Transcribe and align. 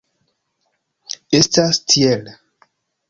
Estas 1.41 1.83
tiel. 1.93 2.33